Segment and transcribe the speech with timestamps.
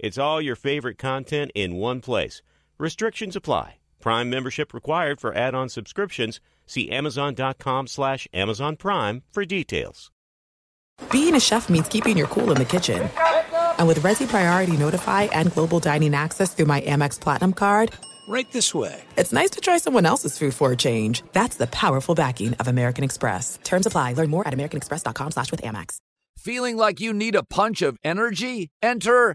[0.00, 2.40] It's all your favorite content in one place.
[2.78, 3.76] Restrictions apply.
[4.00, 6.40] Prime membership required for add-on subscriptions.
[6.66, 10.10] See Amazon.com slash Amazon Prime for details.
[11.12, 13.10] Being a chef means keeping your cool in the kitchen.
[13.78, 17.92] And with Resy Priority Notify and Global Dining Access through my Amex Platinum card,
[18.28, 19.02] right this way.
[19.16, 21.22] It's nice to try someone else's food for a change.
[21.32, 23.58] That's the powerful backing of American Express.
[23.64, 24.14] Terms apply.
[24.14, 25.98] Learn more at americanexpress.com slash with Amex.
[26.38, 28.70] Feeling like you need a punch of energy?
[28.82, 29.34] Enter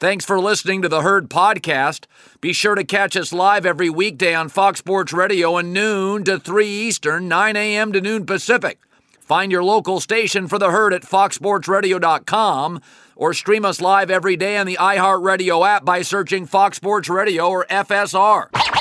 [0.01, 2.07] Thanks for listening to the Herd Podcast.
[2.41, 6.39] Be sure to catch us live every weekday on Fox Sports Radio at noon to
[6.39, 7.93] 3 Eastern, 9 a.m.
[7.93, 8.81] to noon Pacific.
[9.21, 12.81] Find your local station for the herd at foxsportsradio.com
[13.17, 17.49] or stream us live every day on the iHeartRadio app by searching Fox Sports Radio
[17.49, 18.74] or FSR.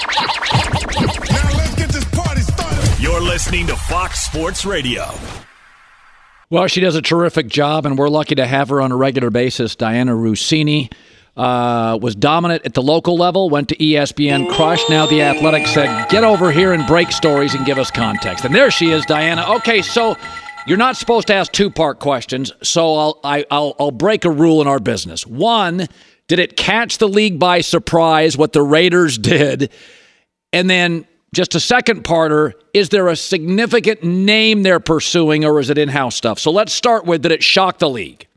[3.14, 5.06] You're listening to Fox Sports Radio.
[6.50, 9.30] Well, she does a terrific job, and we're lucky to have her on a regular
[9.30, 9.76] basis.
[9.76, 10.92] Dianna Russini
[11.38, 14.90] uh, was dominant at the local level, went to ESPN, crushed.
[14.90, 18.46] Now the Athletic said, get over here and break stories and give us context.
[18.46, 19.58] And there she is, Dianna.
[19.58, 20.18] Okay, so
[20.66, 24.32] you're not supposed to ask two part questions, so I'll, i will I'll break a
[24.32, 25.28] rule in our business.
[25.28, 25.88] One,
[26.28, 29.70] did it catch the league by surprise what the Raiders did?
[30.52, 35.70] And then just a second parter, is there a significant name they're pursuing or is
[35.70, 36.40] it in house stuff?
[36.40, 38.28] So let's start with did it shock the league?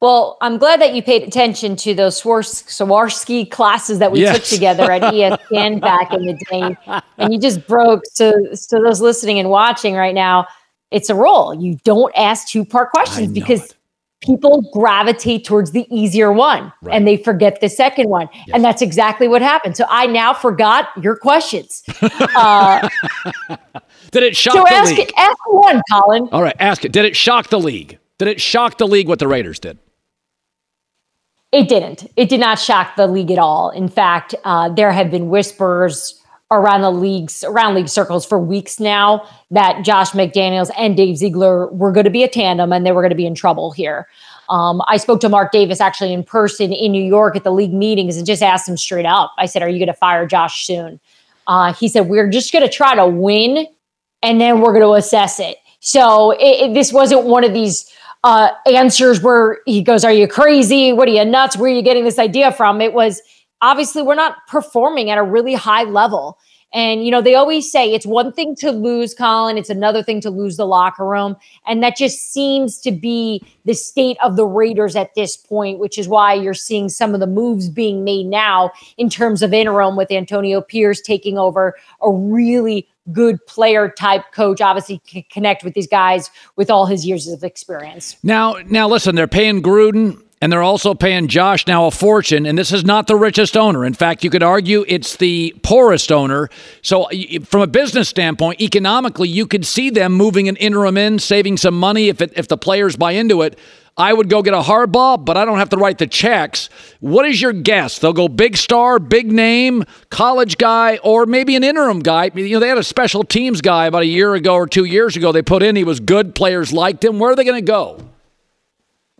[0.00, 4.36] Well, I'm glad that you paid attention to those Swarovski classes that we yes.
[4.36, 7.02] took together at ESPN back in the day.
[7.18, 8.32] And you just broke to,
[8.70, 10.46] to those listening and watching right now.
[10.90, 11.54] It's a rule.
[11.54, 13.74] You don't ask two part questions because it.
[14.22, 16.94] People gravitate towards the easier one right.
[16.94, 18.28] and they forget the second one.
[18.32, 18.54] Yes.
[18.54, 19.76] And that's exactly what happened.
[19.76, 21.82] So I now forgot your questions.
[22.34, 22.88] Uh,
[24.10, 25.00] Did it shock so the ask league?
[25.00, 26.28] It, ask one, Colin.
[26.32, 26.92] All right, ask it.
[26.92, 27.98] Did it shock the league?
[28.18, 29.78] Did it shock the league what the Raiders did?
[31.52, 32.10] It didn't.
[32.16, 33.70] It did not shock the league at all.
[33.70, 36.21] In fact, uh, there have been whispers
[36.52, 41.68] around the leagues, around league circles for weeks now that Josh McDaniels and Dave Ziegler
[41.68, 44.06] were going to be a tandem and they were going to be in trouble here.
[44.48, 47.72] Um, I spoke to Mark Davis actually in person in New York at the league
[47.72, 49.32] meetings and just asked him straight up.
[49.38, 51.00] I said, Are you going to fire Josh soon?
[51.46, 53.66] Uh, he said, We're just going to try to win
[54.22, 55.56] and then we're going to assess it.
[55.80, 57.90] So it, it, this wasn't one of these
[58.24, 60.92] uh, answers where he goes, Are you crazy?
[60.92, 61.56] What are you nuts?
[61.56, 62.80] Where are you getting this idea from?
[62.80, 63.22] It was
[63.62, 66.38] obviously we're not performing at a really high level.
[66.74, 70.22] And, you know, they always say it's one thing to lose Colin, it's another thing
[70.22, 71.36] to lose the locker room.
[71.66, 75.98] And that just seems to be the state of the Raiders at this point, which
[75.98, 79.96] is why you're seeing some of the moves being made now in terms of interim
[79.96, 85.74] with Antonio Pierce taking over a really good player type coach obviously can connect with
[85.74, 88.16] these guys with all his years of experience.
[88.22, 92.58] Now, now listen, they're paying Gruden and they're also paying Josh now a fortune and
[92.58, 93.84] this is not the richest owner.
[93.84, 96.50] In fact, you could argue it's the poorest owner.
[96.82, 97.06] So
[97.44, 101.78] from a business standpoint, economically, you could see them moving an interim in, saving some
[101.78, 103.56] money if it, if the players buy into it.
[103.96, 106.70] I would go get a Harbaugh, but I don't have to write the checks.
[106.98, 108.00] What is your guess?
[108.00, 112.32] They'll go big star, big name, college guy, or maybe an interim guy.
[112.34, 115.14] You know, they had a special teams guy about a year ago or two years
[115.14, 115.30] ago.
[115.30, 116.34] They put in, he was good.
[116.34, 117.20] Players liked him.
[117.20, 118.11] Where are they going to go?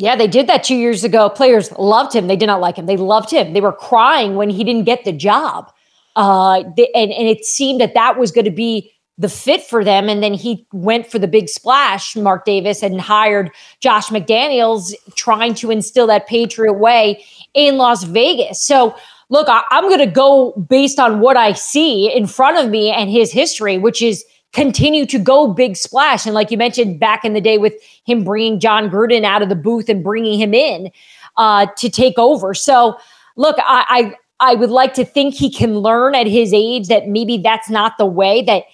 [0.03, 1.31] Yeah, they did that two years ago.
[1.31, 2.27] Players loved him.
[2.27, 2.87] They did not like him.
[2.87, 3.53] They loved him.
[3.53, 5.73] They were crying when he didn't get the job.
[6.17, 9.85] Uh, they, and, and it seemed that that was going to be the fit for
[9.85, 10.09] them.
[10.09, 15.55] And then he went for the big splash, Mark Davis, and hired Josh McDaniels, trying
[15.55, 17.25] to instill that Patriot way
[17.55, 18.61] in Las Vegas.
[18.61, 18.97] So,
[19.29, 22.91] look, I, am going to go based on what I see in front of me
[22.91, 26.27] and his history, which is continue to go big splash.
[26.27, 29.49] And like you mentioned back in the day with him bringing Jon Gruden out of
[29.49, 30.91] the booth and bringing him in
[31.37, 32.55] uh, to take over.
[32.55, 32.97] So,
[33.37, 37.07] look, I, I I would like to think he can learn at his age that
[37.07, 38.65] maybe that's not the way that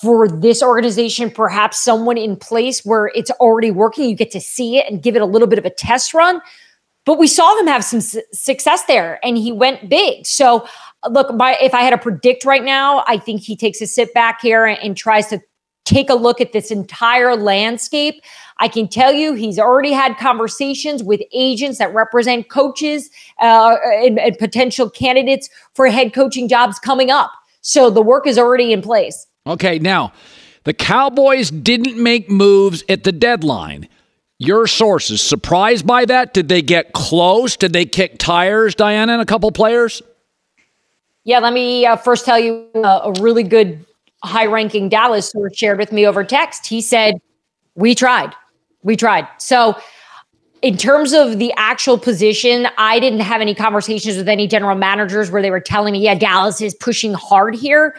[0.00, 4.76] for this organization, perhaps someone in place where it's already working, you get to see
[4.78, 6.40] it and give it a little bit of a test run.
[7.04, 10.26] But we saw him have some su- success there and he went big.
[10.26, 10.66] So,
[11.10, 14.14] look, my, if I had to predict right now, I think he takes a sit
[14.14, 15.40] back here and, and tries to
[15.84, 18.22] take a look at this entire landscape.
[18.58, 23.10] I can tell you he's already had conversations with agents that represent coaches
[23.40, 27.30] uh, and, and potential candidates for head coaching jobs coming up.
[27.60, 29.26] So the work is already in place.
[29.46, 30.12] Okay, now
[30.64, 33.88] the Cowboys didn't make moves at the deadline.
[34.38, 36.34] Your sources surprised by that?
[36.34, 37.56] Did they get close?
[37.56, 40.02] Did they kick tires, Dianna, and a couple players?
[41.24, 43.84] Yeah, let me uh, first tell you uh, a really good
[44.22, 46.66] high ranking Dallas who shared with me over text.
[46.66, 47.14] He said,
[47.74, 48.34] We tried.
[48.82, 49.26] We tried.
[49.38, 49.76] So,
[50.60, 55.30] in terms of the actual position, I didn't have any conversations with any general managers
[55.30, 57.94] where they were telling me, yeah, Dallas is pushing hard here.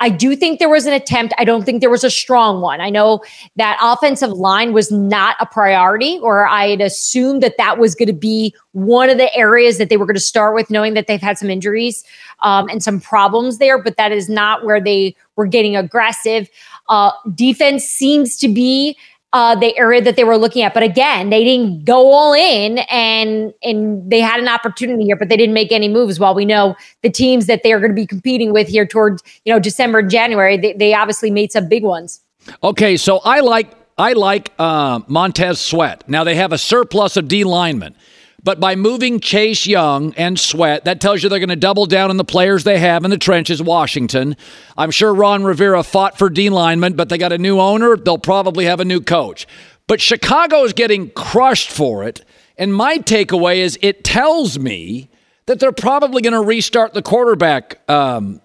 [0.00, 1.34] I do think there was an attempt.
[1.38, 2.80] I don't think there was a strong one.
[2.80, 3.22] I know
[3.56, 8.08] that offensive line was not a priority, or I had assumed that that was going
[8.08, 11.06] to be one of the areas that they were going to start with, knowing that
[11.06, 12.04] they've had some injuries
[12.40, 16.48] um, and some problems there, but that is not where they were getting aggressive.
[16.88, 18.96] Uh, defense seems to be
[19.32, 20.72] uh, the area that they were looking at.
[20.72, 25.28] But again, they didn't go all in, and and they had an opportunity here, but
[25.28, 26.18] they didn't make any moves.
[26.18, 29.22] While we know the teams that they are going to be competing with here towards
[29.44, 32.22] you know December, January, they, they obviously made some big ones.
[32.62, 36.08] Okay, so I like I like uh, Montez Sweat.
[36.08, 37.96] Now they have a surplus of D linemen.
[38.42, 42.10] But by moving Chase Young and Sweat, that tells you they're going to double down
[42.10, 44.36] on the players they have in the trenches, Washington.
[44.76, 47.96] I'm sure Ron Rivera fought for D linemen, but they got a new owner.
[47.96, 49.46] They'll probably have a new coach.
[49.88, 52.24] But Chicago is getting crushed for it.
[52.56, 55.10] And my takeaway is it tells me
[55.46, 58.40] that they're probably going to restart the quarterback um,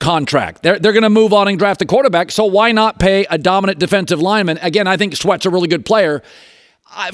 [0.00, 0.62] contract.
[0.62, 2.30] They're, they're going to move on and draft the quarterback.
[2.30, 4.58] So why not pay a dominant defensive lineman?
[4.58, 6.22] Again, I think Sweat's a really good player.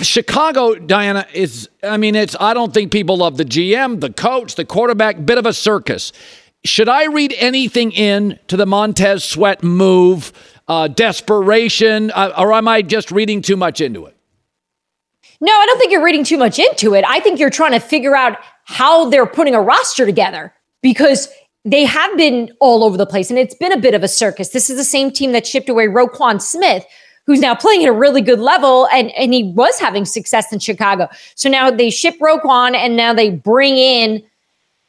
[0.03, 4.55] Chicago, Dianna, is, I mean, it's, I don't think people love the GM, the coach,
[4.55, 6.13] the quarterback, bit of a circus.
[6.65, 10.33] Should I read anything in to the Montez Sweat move,
[10.69, 14.17] uh, desperation, uh, or am I just reading too much into it?
[15.41, 17.05] No, I don't think you're reading too much into it.
[17.09, 20.53] I think you're trying to figure out how they're putting a roster together
[20.83, 21.29] because
[21.65, 24.51] they have been all over the place and it's been a bit of a circus.
[24.51, 26.85] This is the same team that shipped away Roquan Smith,
[27.27, 30.59] who's now playing at a really good level and, and he was having success in
[30.59, 31.09] Chicago.
[31.35, 34.23] So now they ship Roquan and now they bring in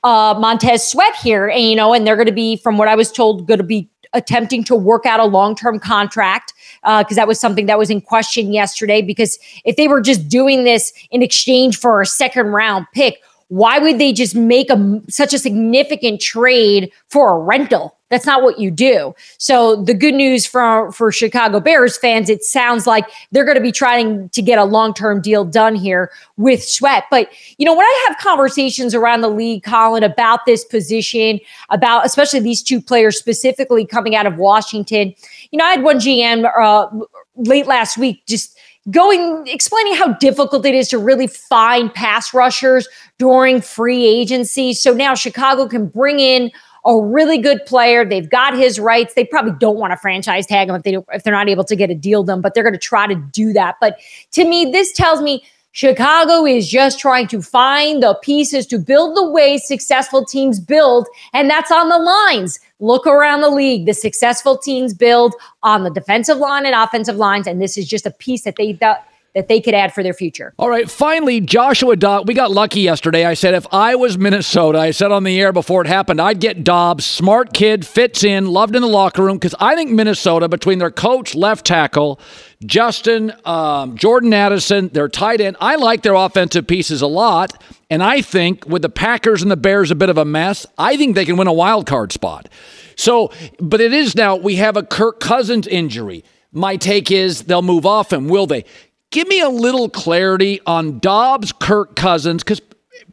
[0.04, 2.96] uh, Montez Sweat here, and you know, and they're going to be, from what I
[2.96, 7.28] was told, going to be attempting to work out a long-term contract because uh, that
[7.28, 9.02] was something that was in question yesterday.
[9.02, 14.00] Because if they were just doing this in exchange for a second-round pick, why would
[14.00, 17.98] they just make a such a significant trade for a rental?
[18.10, 19.14] That's not what you do.
[19.40, 23.62] So the good news for for Chicago Bears fans, it sounds like they're going to
[23.62, 27.04] be trying to get a long term deal done here with Sweat.
[27.12, 32.06] But you know, when I have conversations around the league, Colin, about this position, about
[32.06, 35.14] especially these two players specifically coming out of Washington,
[35.52, 36.88] you know, I had one GM uh,
[37.36, 38.58] late last week just
[38.90, 42.88] going explaining how difficult it is to really find pass rushers
[43.20, 44.74] during free agency.
[44.74, 46.52] So now Chicago can bring in
[46.84, 48.04] a really good player.
[48.04, 49.14] They've got his rights.
[49.14, 51.76] They probably don't want to franchise tag him if they if they're not able to
[51.76, 53.76] get a deal done, but they're going to try to do that.
[53.80, 54.00] But
[54.32, 59.16] to me, this tells me Chicago is just trying to find the pieces to build
[59.16, 62.60] the way successful teams build, and that's on the lines.
[62.82, 63.86] Look around the league.
[63.86, 68.06] The successful teams build on the defensive line and offensive lines, and this is just
[68.06, 70.54] a piece that they that that they could add for their future.
[70.58, 72.28] All right, finally, Joshua Dobbs.
[72.28, 73.26] We got lucky yesterday.
[73.26, 76.40] I said if I was Minnesota, I said on the air before it happened, I'd
[76.40, 77.06] get Dobbs.
[77.06, 80.92] Smart kid, fits in, loved in the locker room, because I think Minnesota, between their
[80.92, 82.20] coach, left tackle,
[82.66, 87.64] Justin, um, Jordan Addison, their tight end, I like their offensive pieces a lot.
[87.90, 90.98] And I think with the Packers and the Bears a bit of a mess, I
[90.98, 92.50] think they can win a wild card spot.
[92.96, 96.24] So, but it is now, we have a Kirk Cousins injury.
[96.52, 98.28] My take is they'll move off him.
[98.28, 98.66] Will they?
[99.12, 102.62] Give me a little clarity on Dobbs, Kirk Cousins, because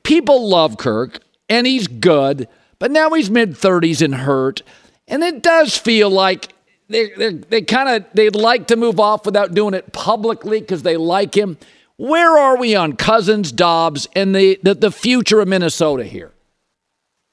[0.04, 4.62] people love Kirk and he's good, but now he's mid 30s and hurt.
[5.06, 6.52] And it does feel like
[6.88, 10.82] they they they kind of they'd like to move off without doing it publicly because
[10.82, 11.58] they like him.
[11.96, 16.32] Where are we on Cousins, Dobbs, and the, the, the future of Minnesota here?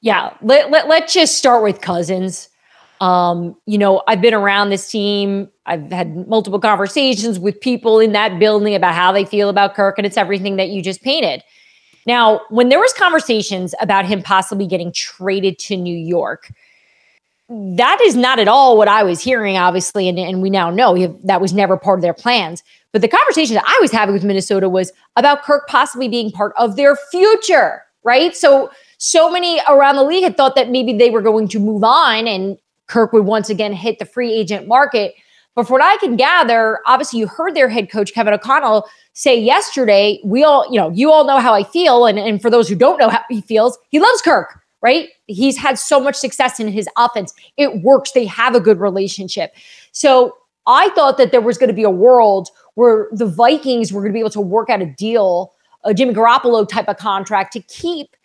[0.02, 2.50] Yeah, let, let, let's just start with Cousins.
[3.02, 5.50] Um, you know, I've been around this team.
[5.66, 9.98] I've had multiple conversations with people in that building about how they feel about Kirk,
[9.98, 11.44] and it's everything that you just painted.
[12.06, 16.52] Now, when there was conversations about him possibly getting traded to New York,
[17.50, 21.20] that is not at all what I was hearing, obviously, and, and we now know
[21.24, 22.64] that was never part of their plans.
[22.92, 26.54] But the conversation that I was having with Minnesota was about Kirk possibly being part
[26.58, 28.36] of their future, right?
[28.36, 31.84] So, so many around the league had thought that maybe they were going to move
[31.84, 35.16] on and Kirk would once again hit the free agent market.
[35.56, 39.40] But from what I can gather, obviously you heard their head coach, Kevin O'Connell, say
[39.40, 42.06] yesterday, we all, you know, you all know how I feel.
[42.06, 45.10] And, and for those who don't know how he feels, he loves Kirk right?
[45.26, 47.34] He's had so much success in his offense.
[47.58, 48.12] It works.
[48.12, 49.52] They have a good relationship.
[49.92, 50.38] So
[50.68, 54.12] I thought that there was going to be a world where the Vikings were going
[54.12, 55.54] to be able to work out a deal,
[55.86, 58.16] a Jimmy Garoppolo type of contract to keep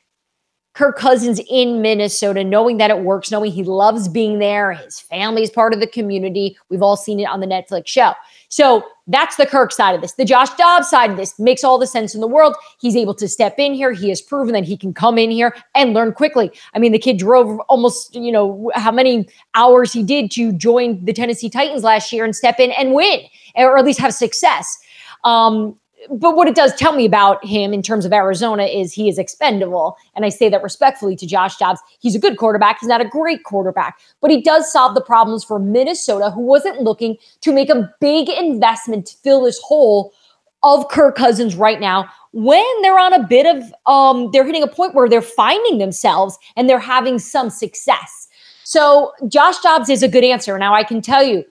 [0.72, 4.72] Kirk Cousins in Minnesota, knowing that it works, knowing he loves being there.
[4.72, 6.56] His family is part of the community.
[6.68, 8.12] We've all seen it on the Netflix show.
[8.48, 10.12] So that's the Kirk side of this.
[10.12, 12.54] The Josh Dobbs side of this makes all the sense in the world.
[12.80, 13.92] He's able to step in here.
[13.92, 16.52] He has proven that he can come in here and learn quickly.
[16.72, 21.04] I mean, the kid drove almost, you know, how many hours he did to join
[21.04, 23.20] the Tennessee Titans last year and step in and win,
[23.56, 24.78] or at least have success.
[25.24, 29.08] Um, but what it does tell me about him in terms of Arizona is he
[29.08, 29.96] is expendable.
[30.14, 31.80] And I say that respectfully to Josh Dobbs.
[31.98, 32.78] He's a good quarterback.
[32.80, 36.80] He's not a great quarterback, but he does solve the problems for Minnesota, who wasn't
[36.80, 40.12] looking to make a big investment to fill this hole
[40.62, 44.68] of Kirk Cousins right now when they're on a bit of um they're hitting a
[44.68, 48.28] point where they're finding themselves and they're having some success.
[48.64, 50.58] So Josh Dobbs is a good answer.
[50.58, 51.44] Now I can tell you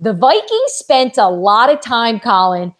[0.00, 2.74] the Vikings spent a lot of time, Colin,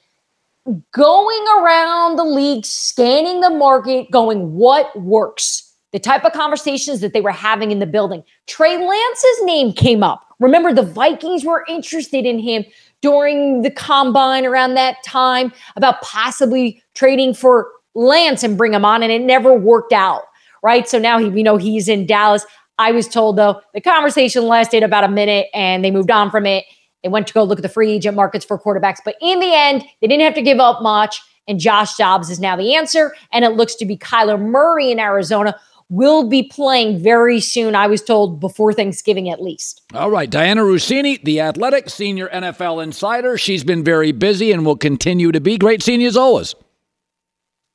[0.92, 5.62] going around the league, scanning the market, going, what works?
[5.92, 8.23] The type of conversations that they were having in the building.
[8.46, 10.26] Trey Lance's name came up.
[10.40, 12.64] Remember, the Vikings were interested in him
[13.00, 19.02] during the combine around that time about possibly trading for Lance and bring him on,
[19.02, 20.23] and it never worked out.
[20.62, 20.88] Right.
[20.88, 22.44] So now he, you know, he's in Dallas.
[22.78, 26.44] I was told though the conversation lasted about a minute and they moved on from
[26.44, 26.64] it.
[27.06, 29.54] They went to go look at the free agent markets for quarterbacks, but in the
[29.54, 31.22] end, they didn't have to give up much.
[31.46, 33.14] And Josh Dobbs is now the answer.
[33.30, 35.56] And it looks to be Kyler Murray in Arizona
[35.88, 37.76] will be playing very soon.
[37.76, 39.82] I was told before Thanksgiving at least.
[39.94, 40.28] All right.
[40.28, 43.38] Dianna Russini, the athletic senior NFL insider.
[43.38, 45.58] She's been very busy and will continue to be.
[45.58, 46.56] Great seeing you as always.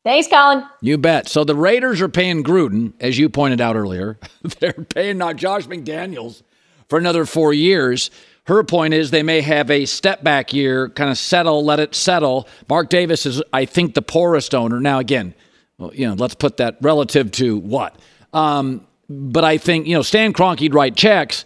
[0.03, 0.65] Thanks, Colin.
[0.81, 1.29] You bet.
[1.29, 4.19] So the Raiders are paying Gruden, as you pointed out earlier.
[4.59, 6.43] They're paying not Josh McDaniels
[6.91, 8.11] for another four years.
[8.45, 11.93] Her point is they may have a step back year, kind of settle, let it
[11.93, 12.47] settle.
[12.67, 14.79] Mark Davis is, I think, the poorest owner.
[14.79, 15.35] Now, again,
[15.77, 17.97] well, you know, let's put that relative to what.
[18.33, 21.45] Um, but I think, you know, Stan Kroenke'd write checks,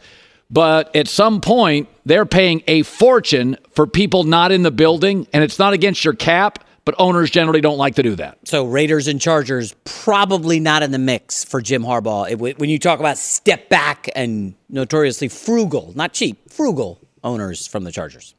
[0.49, 5.43] but at some point, they're paying a fortune for people not in the building, and
[5.43, 8.37] it's not against your cap but owners generally don't like to do that.
[8.45, 12.57] So Raiders and Chargers probably not in the mix for Jim Harbaugh.
[12.57, 17.91] When you talk about step back and notoriously frugal, not cheap, frugal owners from the
[17.91, 18.35] Chargers.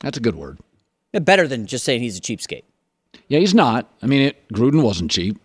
[0.00, 0.58] That's a good word.
[1.12, 2.64] Better than just saying he's a cheapskate.
[3.28, 3.88] Yeah, he's not.
[4.02, 5.38] I mean, it, Gruden wasn't cheap.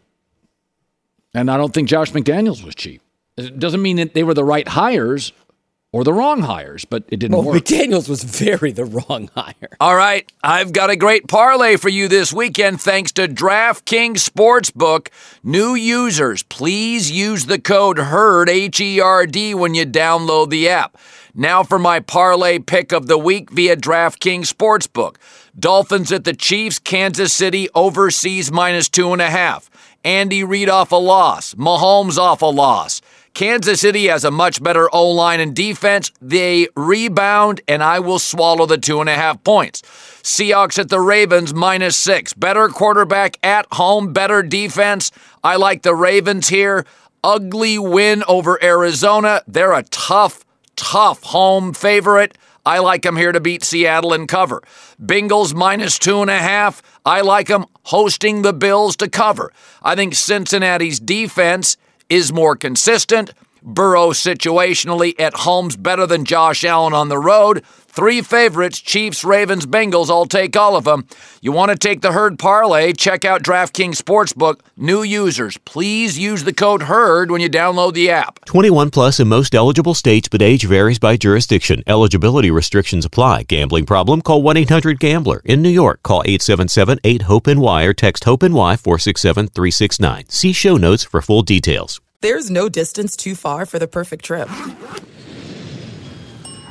[1.36, 3.04] And I don't think Josh McDaniels was cheap.
[3.38, 5.32] It doesn't mean that they were the right hires
[5.92, 7.64] or the wrong hires, but it didn't well, work.
[7.64, 9.76] McDaniels was very the wrong hire.
[9.80, 15.08] All right, I've got a great parlay for you this weekend thanks to DraftKings Sportsbook.
[15.44, 20.70] New users, please use the code HERD, H E R D, when you download the
[20.70, 20.98] app.
[21.34, 25.16] Now for my parlay pick of the week via DraftKings Sportsbook.
[25.58, 29.70] Dolphins at the Chiefs, Kansas City overseas minus two and a half.
[30.04, 31.54] Andy Reid off a loss.
[31.56, 33.02] Mahomes off a loss.
[33.34, 36.12] Kansas City has a much better O line and defense.
[36.22, 39.82] They rebound, and I will swallow the two and a half points.
[40.24, 42.34] Seahawks at the Ravens minus six.
[42.34, 45.12] Better quarterback at home, better defense.
[45.44, 46.86] I like the Ravens here.
[47.24, 49.42] Ugly win over Arizona.
[49.48, 50.46] They're a tough,
[50.76, 52.38] tough home favorite.
[52.66, 54.62] I like them here to beat Seattle and cover.
[55.02, 56.82] Bengals minus two and a half.
[57.06, 59.52] I like them hosting the Bills to cover.
[59.82, 61.78] I think Cincinnati's defense
[62.10, 63.34] is more consistent.
[63.62, 67.64] Burrow situationally at home's better than Josh Allen on the road.
[67.92, 70.10] Three favorites Chiefs, Ravens, Bengals.
[70.10, 71.08] I'll take all of them.
[71.42, 72.94] You want to take the herd parlay?
[72.94, 74.60] Check out DraftKings Sportsbook.
[74.78, 78.46] New users, please use the code HERD when you download the app.
[78.46, 81.84] 21 plus in most eligible states, but age varies by jurisdiction.
[81.88, 83.44] Eligibility restrictions apply.
[83.44, 84.22] Gambling problem?
[84.22, 85.42] Call 1 800 Gambler.
[85.44, 90.30] In New York, call 877 8 HOPE NY or text HOPE NY 467 369.
[90.30, 92.00] See show notes for full details.
[92.22, 94.48] There's no distance too far for the perfect trip.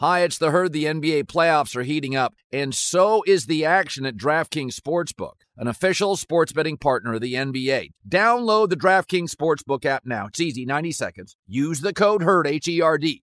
[0.00, 0.72] Hi, it's the herd.
[0.72, 5.68] The NBA playoffs are heating up, and so is the action at DraftKings Sportsbook, an
[5.68, 7.90] official sports betting partner of the NBA.
[8.08, 10.28] Download the DraftKings Sportsbook app now.
[10.28, 11.36] It's easy, 90 seconds.
[11.46, 13.22] Use the code HERD, H E R D.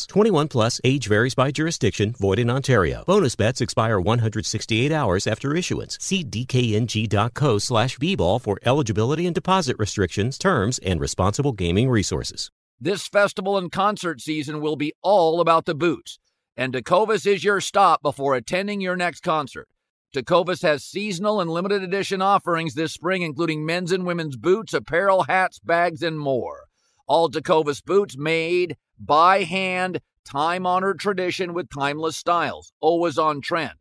[0.07, 3.03] 21 plus age varies by jurisdiction, void in Ontario.
[3.05, 5.97] Bonus bets expire 168 hours after issuance.
[6.01, 12.51] See dkng.co slash bball for eligibility and deposit restrictions, terms, and responsible gaming resources.
[12.79, 16.17] This festival and concert season will be all about the boots,
[16.57, 19.67] and Tecovas is your stop before attending your next concert.
[20.15, 25.23] Tecovas has seasonal and limited edition offerings this spring, including men's and women's boots, apparel,
[25.23, 26.65] hats, bags, and more.
[27.11, 33.73] All Tecovas boots made by hand, time honored tradition with timeless styles, always on trend.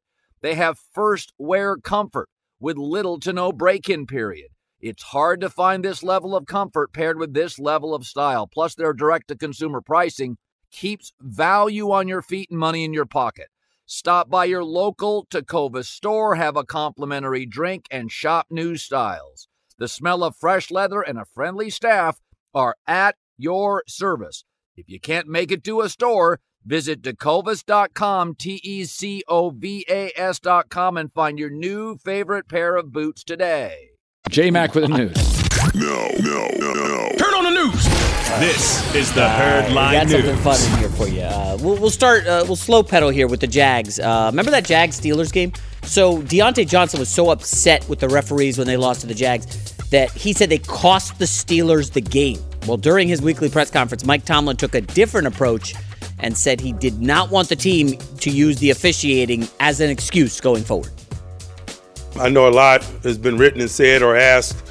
[0.43, 4.49] They have first wear comfort with little to no break in period.
[4.81, 8.49] It's hard to find this level of comfort paired with this level of style.
[8.49, 10.37] Plus, their direct to consumer pricing
[10.73, 13.47] keeps value on your feet and money in your pocket.
[13.87, 19.47] Stop by your local Tacova store, have a complimentary drink, and shop new styles.
[19.79, 22.19] The smell of fresh leather and a friendly staff
[22.53, 24.45] are at your service.
[24.77, 29.85] If you can't make it to a store, visit tecovas.com, T E C O V
[29.89, 33.89] A S.com, and find your new favorite pair of boots today.
[34.29, 35.41] J Mac with the news.
[35.75, 37.09] No, no, no, no.
[37.19, 37.85] Turn on the news.
[38.39, 40.25] This is the Herd Uh, we Line got News.
[40.25, 41.21] something fun in here for you.
[41.23, 42.27] Uh, we'll, we'll start.
[42.27, 43.99] Uh, we'll slow pedal here with the Jags.
[43.99, 45.53] Uh, remember that Jags Steelers game?
[45.83, 49.47] So Diontae Johnson was so upset with the referees when they lost to the Jags
[49.91, 52.39] that he said they cost the Steelers the game.
[52.67, 55.75] Well, during his weekly press conference, Mike Tomlin took a different approach
[56.19, 60.41] and said he did not want the team to use the officiating as an excuse
[60.41, 60.91] going forward.
[62.17, 64.63] I know a lot has been written and said or asked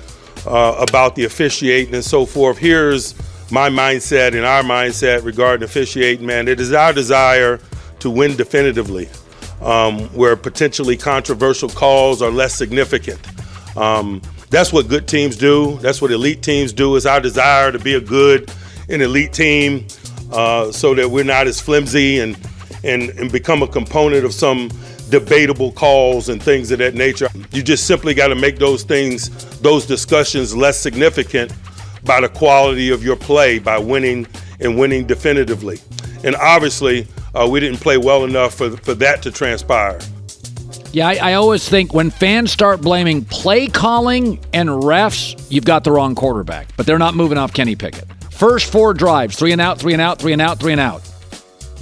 [0.45, 2.58] uh, about the officiating and so forth.
[2.58, 3.15] Here's
[3.52, 6.47] my mindset and our mindset regarding officiating, man.
[6.47, 7.60] It is our desire
[7.99, 9.10] to win definitively,
[9.62, 13.19] um, where potentially controversial calls are less significant.
[13.75, 15.77] Um, that's what good teams do.
[15.77, 16.95] That's what elite teams do.
[16.95, 18.51] It's our desire to be a good
[18.89, 19.85] and elite team
[20.31, 22.38] uh, so that we're not as flimsy and,
[22.83, 24.69] and, and become a component of some
[25.09, 27.29] debatable calls and things of that nature.
[27.51, 31.53] You just simply got to make those things, those discussions less significant
[32.03, 34.27] by the quality of your play, by winning
[34.59, 35.79] and winning definitively.
[36.23, 39.99] And obviously, uh, we didn't play well enough for, for that to transpire.
[40.91, 45.84] Yeah, I, I always think when fans start blaming play calling and refs, you've got
[45.84, 46.75] the wrong quarterback.
[46.78, 48.06] But they're not moving off Kenny Pickett.
[48.32, 51.02] First four drives, three and out, three and out, three and out, three and out.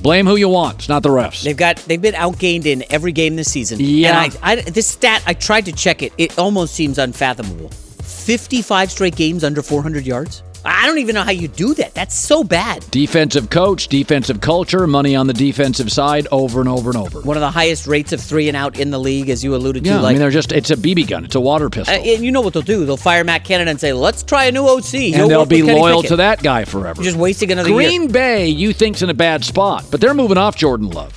[0.02, 0.80] Blame who you want.
[0.80, 1.43] It's not the refs.
[1.43, 3.80] They've got they've been outgained in every game this season.
[3.80, 4.24] Yeah.
[4.24, 6.13] And I, I, this stat I tried to check it.
[6.17, 7.70] It almost seems unfathomable.
[7.70, 10.43] Fifty-five straight games under 400 yards.
[10.67, 11.93] I don't even know how you do that.
[11.93, 12.86] That's so bad.
[12.91, 17.21] Defensive coach, defensive culture, money on the defensive side over and over and over.
[17.21, 19.84] One of the highest rates of three and out in the league, as you alluded
[19.86, 19.89] to.
[19.89, 21.25] Yeah, I mean, they're just, it's a BB gun.
[21.25, 21.95] It's a water pistol.
[21.95, 22.86] uh, and you know what they'll do?
[22.86, 25.63] They'll fire Matt Canada and say, "Let's try a new OC." He'll and they'll be
[25.63, 27.01] loyal Pickett." to that guy forever.
[27.01, 28.12] You're just wasting another Green year.
[28.12, 31.13] Bay, you think's in a bad spot, but they're moving off Jordan Love.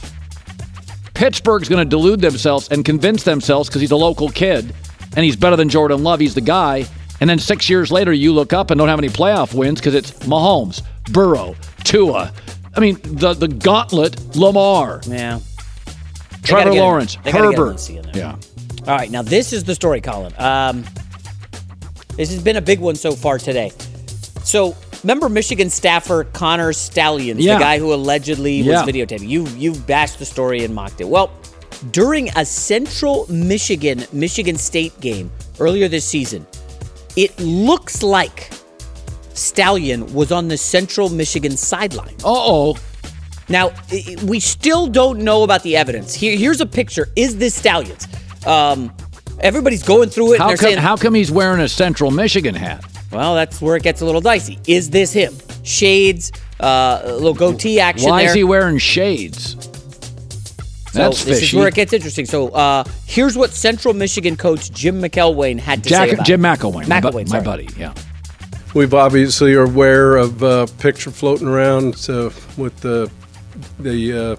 [1.15, 4.73] Pittsburgh's going to delude themselves and convince themselves because he's a local kid
[5.17, 6.21] and he's better than Jordan Love.
[6.21, 6.87] He's the guy.
[7.21, 9.95] And then six years later, you look up and don't have any playoff wins because
[9.95, 11.55] it's Mahomes, Burrow,
[11.85, 12.33] Tua.
[12.75, 15.41] I mean, the the gauntlet, Lamar, Yeah.
[16.43, 17.91] Trevor Lawrence, they gotta get Herbert.
[17.91, 18.13] In there.
[18.17, 18.37] Yeah.
[18.89, 20.33] All right, now this is the story, Colin.
[20.39, 20.85] Um,
[22.17, 23.73] this has been a big one so far today.
[24.43, 27.55] So, remember Michigan staffer Connor Stalions, Yeah.
[27.55, 28.83] the guy who allegedly Yeah.
[28.85, 29.29] was videotaping.
[29.29, 31.09] You you bashed the story and mocked it.
[31.09, 31.31] Well,
[31.91, 36.47] during a Central Michigan Michigan State game earlier this season,
[37.21, 38.51] it looks like
[39.35, 42.15] Stalion was on the Central Michigan sideline.
[42.25, 42.77] Uh oh.
[43.51, 43.73] Now,
[44.25, 46.15] we still don't know about the evidence.
[46.15, 47.09] Here, here's a picture.
[47.17, 48.07] Is this Stalions?
[48.47, 48.95] Um,
[49.41, 50.39] Everybody's going through it.
[50.39, 52.85] How and come, saying, how come he's wearing a Central Michigan hat?
[53.11, 54.59] well, that's where it gets a little dicey.
[54.67, 55.35] Is this him?
[55.63, 58.29] Shades, uh, little goatee action Why there.
[58.29, 59.70] is he wearing shades?
[60.93, 61.57] So That's this fishy.
[61.57, 62.27] is where it gets interesting.
[62.27, 66.49] So uh, here's what Central Michigan coach Jim McElwain had to say about Jim it.
[66.59, 67.69] McElwain, my, bu- McElwain, my buddy.
[67.77, 67.95] Yeah.
[68.75, 73.11] We've obviously are aware of a picture floating around uh, with the
[73.79, 74.37] the uh,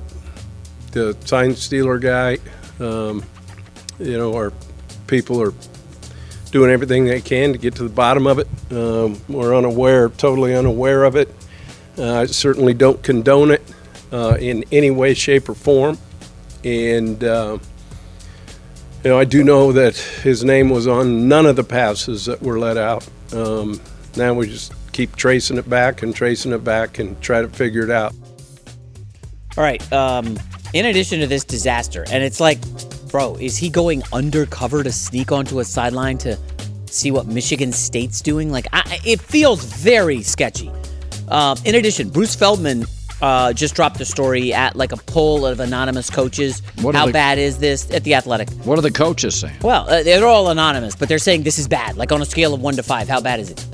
[0.92, 2.38] the sign stealer guy.
[2.80, 3.24] Um,
[4.00, 4.52] you know, our
[5.08, 5.54] people are
[6.52, 8.48] doing everything they can to get to the bottom of it.
[8.72, 11.34] Um, we're unaware, totally unaware of it.
[11.98, 13.62] Uh, I certainly don't condone it
[14.12, 15.98] uh, in any way, shape, or form.
[16.64, 17.58] And uh,
[19.04, 22.42] you know, I do know that his name was on none of the passes that
[22.42, 23.08] were let out.
[23.34, 23.82] Um,
[24.16, 27.84] now we just keep tracing it back and tracing it back and try to figure
[27.84, 28.14] it out.
[29.58, 29.92] All right.
[29.92, 30.38] Um,
[30.74, 32.60] in addition to this disaster, and it's like,
[33.10, 36.38] bro, is he going undercover to sneak onto a sideline to
[36.86, 38.52] see what Michigan State's doing?
[38.52, 40.72] Like, I, it feels very sketchy.
[41.28, 42.86] Um, in addition, Bruce Feldman
[43.22, 46.62] uh, just dropped a story at like a poll of anonymous coaches.
[46.82, 48.50] What How the- bad is this at the Athletic?
[48.66, 49.58] What are the coaches saying?
[49.62, 51.98] Well, uh, they're all anonymous, but they're saying this is bad.
[51.98, 53.66] Like on a scale of one to five, how bad is it?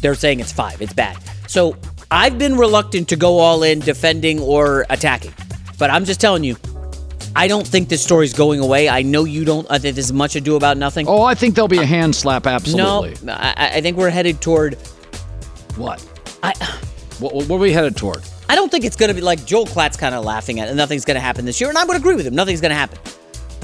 [0.00, 0.82] They're saying it's five.
[0.82, 1.16] It's bad.
[1.46, 1.76] So
[2.10, 5.32] I've been reluctant to go all in defending or attacking,
[5.78, 6.56] but I'm just telling you,
[7.34, 8.90] I don't think this story's going away.
[8.90, 9.66] I know you don't.
[9.70, 11.06] I think there's much ado about nothing.
[11.08, 12.46] Oh, I think there'll be a hand slap.
[12.46, 13.14] Absolutely.
[13.22, 14.74] no, I, I think we're headed toward.
[15.76, 16.04] What?
[16.42, 16.52] I
[17.20, 18.22] What, what are we headed toward?
[18.52, 20.74] I don't think it's going to be like Joel Klatt's kind of laughing at it.
[20.74, 22.34] Nothing's going to happen this year, and I would agree with him.
[22.34, 22.98] Nothing's going to happen.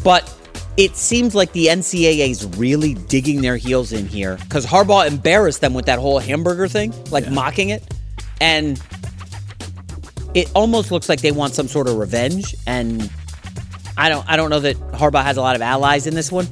[0.02, 0.34] But
[0.78, 5.60] it seems like the NCAA is really digging their heels in here because Harbaugh embarrassed
[5.60, 7.84] them with that whole hamburger thing, like mocking it.
[8.40, 8.82] And
[10.32, 12.56] it almost looks like they want some sort of revenge.
[12.66, 13.10] And
[13.98, 16.48] I don't I don't know that Harbaugh has a lot of allies in this one.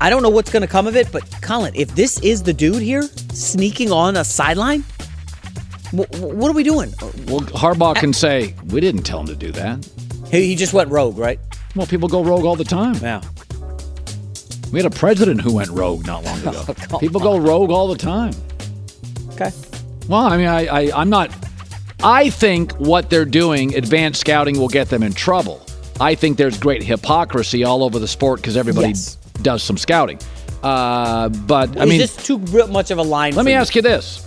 [0.00, 2.52] I don't know what's going to come of it, but Colin, if this is the
[2.52, 4.84] dude here sneaking on a sideline,
[5.92, 6.90] what are we doing?
[7.26, 9.86] Well, Harbaugh can say we didn't tell him to do that.
[10.30, 11.38] He he just went rogue, right?
[11.76, 12.94] Well, people go rogue all the time.
[12.96, 13.22] Yeah.
[14.72, 16.64] We had a president who went rogue not long ago.
[16.92, 18.32] Oh, people go rogue all the time.
[19.34, 19.50] Okay.
[20.08, 21.30] Well, I mean, I, I, I'm not.
[22.02, 25.64] I think what they're doing, advanced scouting, will get them in trouble.
[26.00, 29.16] I think there's great hypocrisy all over the sport because everybody Yes.
[29.42, 30.18] does some scouting.
[30.62, 33.34] Uh, but I Is mean, this too much of a line?
[33.34, 33.58] let me you?
[33.58, 34.26] ask you this.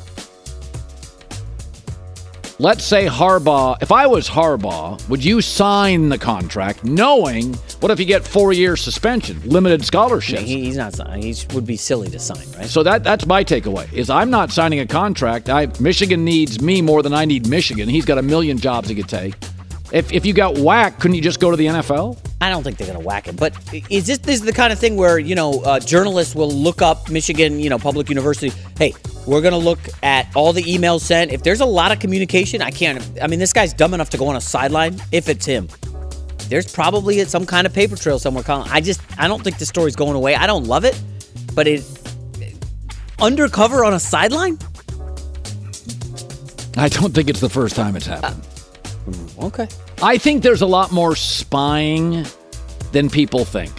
[2.57, 7.99] Let's say Harbaugh, if I was Harbaugh, would you sign the contract knowing what if
[7.99, 10.43] you get four year suspension, limited scholarships?
[10.43, 11.21] He, he's not signing.
[11.21, 12.65] He would be silly to sign, right?
[12.65, 15.49] So that that's my takeaway is I'm not signing a contract.
[15.49, 17.89] I Michigan needs me more than I need Michigan.
[17.89, 19.35] He's got a million jobs he could take.
[19.95, 22.19] If if you got whacked, couldn't you just go to the NFL?
[22.41, 23.37] I don't think they're going to whack him.
[23.37, 23.55] But
[23.89, 26.81] is this, this is the kind of thing where, you know, uh, journalists will look
[26.81, 28.51] up Michigan, you know, public university.
[28.77, 28.93] Hey,
[29.25, 31.31] we're going to look at all the emails sent.
[31.31, 33.01] If there's a lot of communication, I can't.
[33.21, 35.69] I mean, this guy's dumb enough to go on a sideline if it's him.
[36.49, 38.43] There's probably some kind of paper trail somewhere.
[38.43, 38.67] Colin.
[38.69, 40.35] I just, I don't think the story's going away.
[40.35, 41.01] I don't love it,
[41.53, 41.85] but it
[43.21, 44.59] undercover on a sideline.
[46.75, 48.45] I don't think it's the first time it's happened.
[49.39, 49.69] Okay.
[50.01, 52.25] I think there's a lot more spying
[52.91, 53.71] than people think.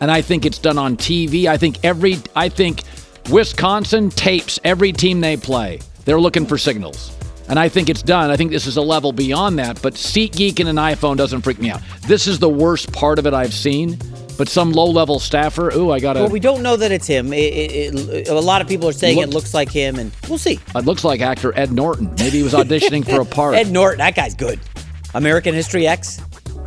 [0.00, 1.46] And I think it's done on TV.
[1.46, 2.82] I think every I think
[3.30, 5.80] Wisconsin tapes every team they play.
[6.04, 7.16] They're looking for signals.
[7.48, 8.30] And I think it's done.
[8.30, 11.58] I think this is a level beyond that, but SeatGeek and an iPhone doesn't freak
[11.58, 11.82] me out.
[12.06, 13.98] This is the worst part of it I've seen.
[14.38, 17.30] But some low-level staffer, ooh, I got to Well, we don't know that it's him.
[17.30, 20.38] It, it, it, a lot of people are saying it looks like him, and we'll
[20.38, 20.58] see.
[20.74, 22.14] It looks like actor Ed Norton.
[22.18, 23.56] Maybe he was auditioning for a part.
[23.56, 24.58] Ed Norton, that guy's good.
[25.14, 26.20] American History X,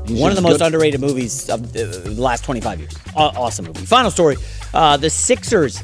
[0.05, 0.65] He's one of the most good.
[0.65, 2.93] underrated movies of the the last 25 years.
[3.15, 3.85] Awesome movie.
[3.85, 4.35] Final story:
[4.73, 5.81] uh, the Sixers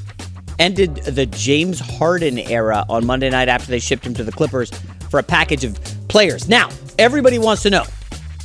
[0.60, 4.72] ended the James Harden era on Monday night after they shipped him to the Clippers
[5.10, 5.76] for a package of
[6.10, 6.50] players.
[6.50, 7.86] Now, everybody wants to know.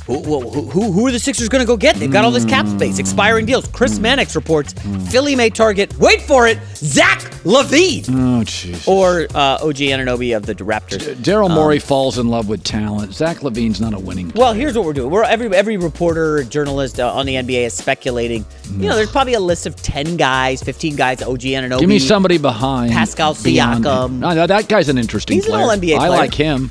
[0.07, 0.39] Who, who,
[0.69, 1.95] who, who are the Sixers going to go get?
[1.95, 3.65] They've got all this cap space, expiring deals.
[3.67, 4.73] Chris Mannix reports
[5.09, 8.87] Philly may target, wait for it, Zach LaVine Oh, jeez.
[8.87, 11.15] or uh, OG Anunoby of the Raptors.
[11.15, 13.13] Daryl Morey falls in love with talent.
[13.13, 14.31] Zach LaVine's not a winning.
[14.35, 15.09] Well, here's what we're doing.
[15.09, 18.45] We're every every reporter, journalist uh, on the NBA is speculating.
[18.77, 21.21] You know, there's probably a list of ten guys, fifteen guys.
[21.23, 21.79] OG Anunoby.
[21.79, 24.19] Give me somebody behind Pascal Siakam.
[24.19, 25.63] No, that guy's an interesting He's an player.
[25.63, 26.69] all-NBA I like him.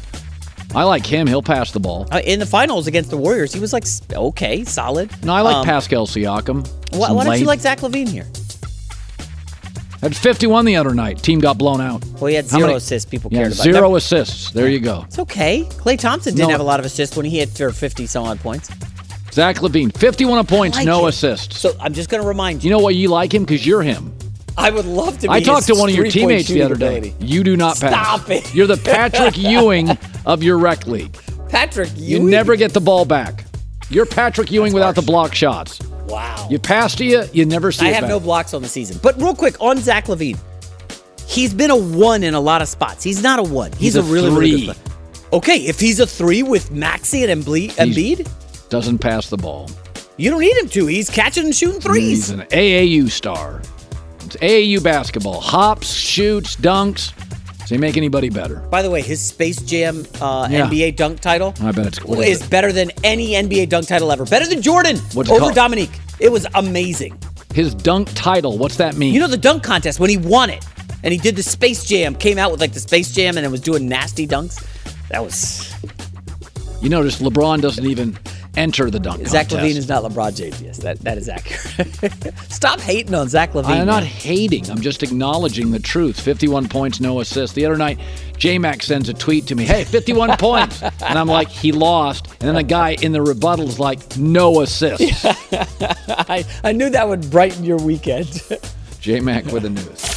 [0.74, 1.26] I like him.
[1.26, 2.06] He'll pass the ball.
[2.10, 3.52] Uh, in the finals against the Warriors.
[3.52, 5.10] He was like okay, solid.
[5.24, 6.66] No, I like Um, Pascal Siakam.
[6.92, 8.26] Why, why don't you like Zach LaVine here?
[10.02, 11.22] Had 51 the other night.
[11.22, 12.04] Team got blown out.
[12.20, 13.08] Well, he had How zero many- assists.
[13.10, 14.50] People Yeah, cared about zero Never- assists.
[14.50, 15.04] There you go.
[15.06, 15.64] It's okay.
[15.78, 16.52] Klay Thompson didn't No.
[16.52, 18.68] have a lot of assists when he hit for 50 some odd points.
[19.32, 21.06] Zach LaVine, 51 points, like no him.
[21.08, 21.58] assists.
[21.58, 22.68] So I'm just going to remind you.
[22.68, 23.44] You know why you like him?
[23.44, 24.12] Because you're him.
[24.56, 25.28] I would love to.
[25.28, 26.98] Be I talked to one of your teammates the other day.
[26.98, 27.14] ability.
[27.24, 27.90] You do not pass.
[27.92, 28.54] Stop it.
[28.54, 29.90] You're the Patrick Ewing
[30.26, 31.16] of your rec league.
[31.48, 32.24] Patrick, Ewing.
[32.24, 33.44] You never get the ball back.
[33.90, 35.80] You're Patrick Ewing without the block shots.
[36.06, 36.46] Wow.
[36.50, 38.08] You pass to you, you never see I have back.
[38.10, 38.98] no blocks on the season.
[39.02, 40.38] But real quick on Zach LaVine,
[41.26, 43.02] he's been a one in a lot of spots.
[43.02, 43.72] He's not a one.
[43.72, 44.76] He's, He's a, a really, really good.
[45.32, 48.28] Okay, if he's a three with Maxey and Emble- Embiid,
[48.68, 49.68] Doesn't pass the ball.
[50.16, 50.86] you don't need him to.
[50.86, 52.28] He's catching and shooting threes.
[52.28, 53.60] He's an AAU star.
[54.34, 55.40] It's AAU basketball.
[55.40, 57.12] Hops, shoots, dunks.
[57.60, 58.56] Does he make anybody better?
[58.56, 60.66] By the way, his Space Jam uh, Yeah.
[60.68, 62.20] NBA dunk title I bet it's cool.
[62.20, 62.50] Is, it?
[62.50, 64.24] better than any NBA dunk title ever.
[64.24, 65.54] Better than Jordan What's over called?
[65.54, 65.98] Dominique.
[66.18, 67.16] It was amazing.
[67.54, 68.58] His dunk title.
[68.58, 69.14] What's that mean?
[69.14, 70.64] You know the dunk contest when he won it,
[71.04, 73.50] and he did the Space Jam, came out with like the Space Jam, and it
[73.50, 74.60] was doing nasty dunks.
[75.08, 75.72] That was
[76.82, 78.18] You notice LeBron doesn't even
[78.56, 79.62] enter the dunk Zach contest.
[79.62, 80.60] LaVine is not LeBron James.
[80.62, 82.34] Yes, that, that is accurate.
[82.50, 83.80] Stop hating on Zach LaVine.
[83.80, 84.04] I'm not man.
[84.04, 84.70] hating.
[84.70, 86.18] I'm just acknowledging the truth.
[86.20, 87.54] 51 points, no assists.
[87.54, 87.98] The other night,
[88.36, 90.82] J Mac sends a tweet to me, hey, 51 points.
[90.82, 92.30] And I'm like, he lost.
[92.40, 95.24] And then a guy in the rebuttal is like, no assists.
[96.08, 98.42] I, I knew that would brighten your weekend.
[99.00, 100.13] J Mac with the news.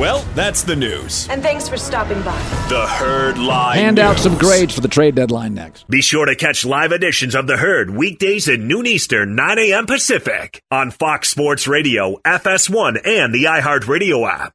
[0.00, 1.28] Well, that's the news.
[1.28, 2.38] And thanks for stopping by.
[2.70, 3.74] The Herd Live.
[3.74, 5.86] Hand out some grades for the trade deadline next.
[5.88, 9.84] Be sure to catch live editions of The Herd weekdays at noon Eastern, 9 a.m.
[9.84, 14.54] Pacific on Fox Sports Radio, FS1, and the iHeartRadio app.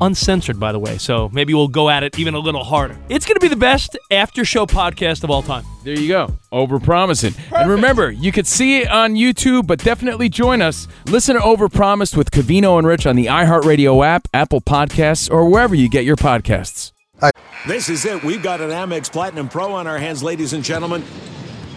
[0.00, 0.98] uncensored, by the way.
[0.98, 2.98] So maybe we'll go at it even a little harder.
[3.08, 5.64] It's going to be the best after show podcast of all time.
[5.84, 6.34] There you go.
[6.52, 7.38] Overpromising.
[7.52, 10.88] And remember, you could see it on YouTube, but definitely join us.
[11.06, 15.74] Listen to Overpromised with Covino and Rich on the iHeartRadio app, Apple Podcasts, or wherever
[15.74, 16.92] you get your podcasts.
[17.66, 18.22] This is it.
[18.24, 21.04] We've got an Amex Platinum Pro on our hands, ladies and gentlemen.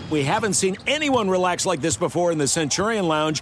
[0.09, 3.41] We haven't seen anyone relax like this before in the Centurion Lounge.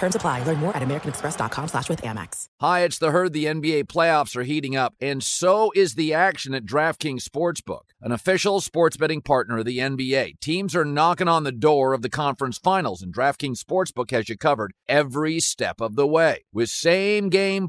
[0.00, 0.44] Terms apply.
[0.44, 2.46] Learn more at americanexpress.com slash with Amex.
[2.58, 3.34] Hi, it's the herd.
[3.34, 8.10] The NBA playoffs are heating up, and so is the action at DraftKings Sportsbook, an
[8.10, 10.40] official sports betting partner of the NBA.
[10.40, 14.38] Teams are knocking on the door of the conference finals, and DraftKings Sportsbook has you
[14.38, 17.68] covered every step of the way with same game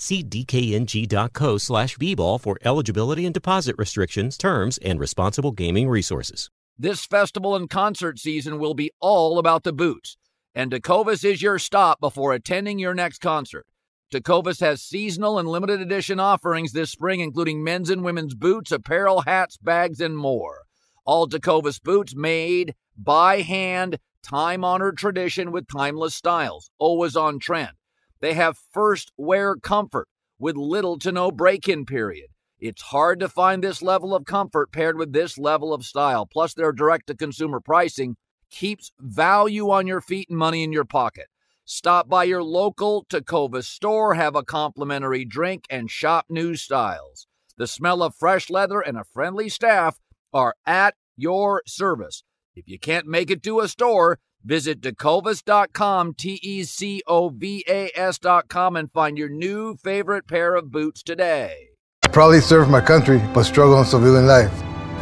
[0.01, 6.49] See dkng.co slash bball for eligibility and deposit restrictions, terms, and responsible gaming resources.
[6.75, 10.17] This festival and concert season will be all about the boots,
[10.55, 13.67] and Tecovas is your stop before attending your next concert.
[14.11, 19.21] Tecovas has seasonal and limited edition offerings this spring, including men's and women's boots, apparel,
[19.21, 20.63] hats, bags, and more.
[21.05, 27.73] All Tecovas boots made by hand, time honored tradition with timeless styles, always on trend.
[28.21, 30.07] They have first wear comfort
[30.39, 32.27] with little to no break in period.
[32.59, 36.27] It's hard to find this level of comfort paired with this level of style.
[36.27, 38.17] Plus, their direct to consumer pricing
[38.51, 41.25] keeps value on your feet and money in your pocket.
[41.65, 47.27] Stop by your local Tecovas store, have a complimentary drink, and shop new styles.
[47.57, 49.97] The smell of fresh leather and a friendly staff
[50.33, 52.23] are at your service.
[52.55, 57.63] If you can't make it to a store, visit tecovas.com, T E C O V
[57.67, 61.69] A S.com, and find your new favorite pair of boots today.
[62.03, 64.51] I proudly served my country, but struggled in civilian life.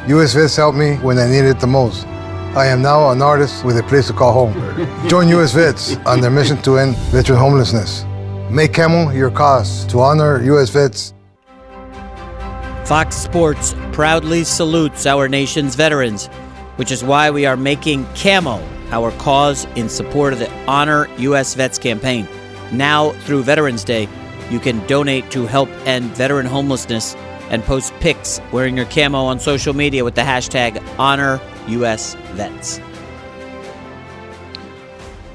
[0.07, 2.05] US Vets helped me when I needed it the most.
[2.55, 5.07] I am now an artist with a place to call home.
[5.07, 8.05] Join US Vets on their mission to end veteran homelessness.
[8.49, 11.13] Make Camo your cause to honor US Vets.
[12.85, 16.27] Fox Sports proudly salutes our nation's veterans,
[16.79, 21.53] which is why we are making Camo our cause in support of the Honor U.S.
[21.53, 22.25] Vets campaign.
[22.71, 24.07] Now, through Veterans Day,
[24.49, 27.15] you can donate to help end veteran homelessness
[27.49, 32.15] and post pics wearing your camo on social media with the hashtag Honor U.S.
[32.33, 32.79] Vets.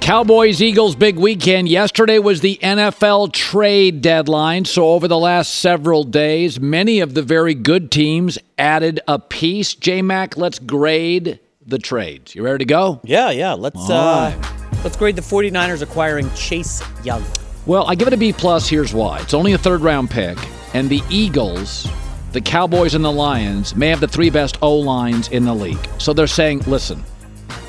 [0.05, 1.67] Cowboys Eagles big weekend.
[1.67, 4.67] Yesterday was the NFL trade deadline.
[4.67, 9.75] So, over the last several days, many of the very good teams added a piece.
[9.75, 12.35] J Mac, let's grade the trades.
[12.35, 13.01] You ready to go?
[13.03, 13.55] Yeah, yeah.
[13.55, 14.39] Let's uh,
[14.85, 17.25] let's grade the 49ers acquiring Chase Young.
[17.65, 18.69] Well, I give it a B plus.
[18.69, 19.21] Here's why.
[19.21, 20.37] It's only a third round pick,
[20.75, 21.89] and the Eagles,
[22.33, 25.89] the Cowboys, and the Lions may have the three best O lines in the league.
[25.97, 27.03] So they're saying, listen,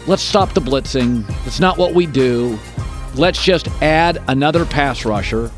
[0.08, 1.24] let's stop the blitzing.
[1.46, 2.60] It's not what we do.
[3.16, 5.52] Let's just add another pass rusher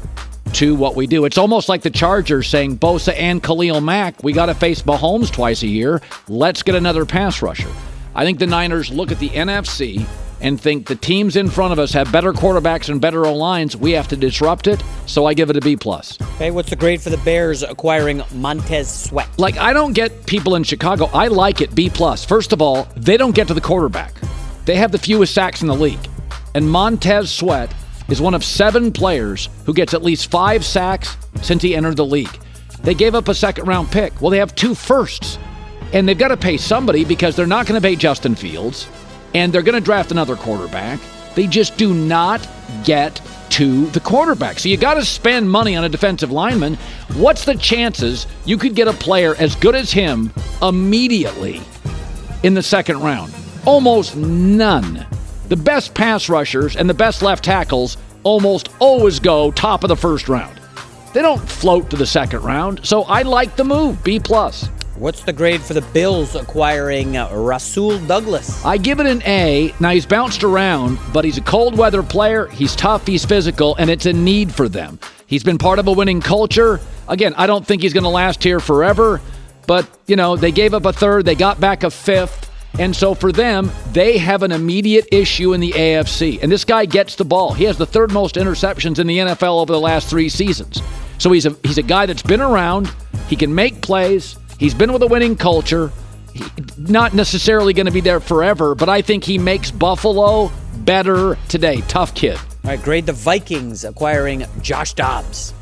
[0.54, 1.26] to what we do.
[1.26, 5.32] It's almost like the Chargers saying Bosa and Khalil Mack, we got to face Mahomes
[5.32, 6.02] twice a year.
[6.28, 7.72] Let's get another pass rusher.
[8.16, 10.08] I think the Niners look at the NFC
[10.42, 13.76] and think the teams in front of us have better quarterbacks and better O lines.
[13.76, 14.84] We have to disrupt it.
[15.06, 16.20] So I give it a B plus.
[16.36, 19.28] Okay, what's the grade for the Bears acquiring Montez Sweat?
[19.38, 21.06] Like I don't get people in Chicago.
[21.14, 22.26] I like it B plus.
[22.26, 24.14] First of all, they don't get to the quarterback.
[24.66, 26.10] They have the fewest sacks in the league,
[26.54, 27.74] and Montez Sweat
[28.10, 32.06] is one of seven players who gets at least five sacks since he entered the
[32.06, 32.40] league.
[32.84, 34.22] They gave up a second round pick.
[34.22, 35.40] Well, they have two firsts,
[35.94, 38.88] and they've got to pay somebody because they're not going to pay Justin Fields,
[39.34, 41.00] and they're going to draft another quarterback.
[41.36, 42.48] They just do not
[42.84, 44.60] get to the quarterback.
[44.60, 46.76] So you got to spend money on a defensive lineman.
[47.14, 51.62] What's the chances you could get a player as good as him immediately
[52.44, 53.34] in the second round?
[53.66, 55.06] Almost none.
[55.50, 59.96] The best pass rushers and the best left tackles almost always go top of the
[59.96, 60.60] first round.
[61.14, 62.86] They don't float to the second round.
[62.86, 64.70] So I like the move, B plus.
[65.00, 68.66] What's the grade for the Bills acquiring uh, Rasul Douglas?
[68.66, 69.72] I give it an A.
[69.80, 72.48] Now he's bounced around, but he's a cold weather player.
[72.48, 74.98] He's tough, he's physical, and it's a need for them.
[75.28, 76.80] He's been part of a winning culture.
[77.08, 79.22] Again, I don't think he's going to last here forever,
[79.68, 82.52] but you know, they gave up a third, they got back a fifth.
[82.80, 86.42] And so for them, they have an immediate issue in the AFC.
[86.42, 87.54] And this guy gets the ball.
[87.54, 90.82] He has the third most interceptions in the NFL over the last 3 seasons.
[91.20, 92.92] So he's a he's a guy that's been around,
[93.28, 94.38] he can make plays.
[94.58, 95.92] He's been with a winning culture.
[96.34, 96.44] He,
[96.78, 101.82] not necessarily going to be there forever, but I think he makes Buffalo better today.
[101.88, 102.38] Tough kid.
[102.38, 105.54] All right, grade the Vikings acquiring Josh Dobbs.